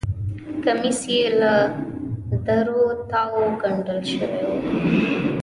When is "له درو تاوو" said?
1.41-3.43